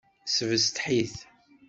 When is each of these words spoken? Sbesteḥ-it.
Sbesteḥ-it. 0.35 1.15